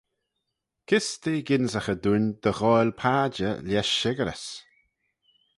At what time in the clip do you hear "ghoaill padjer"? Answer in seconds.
2.59-3.55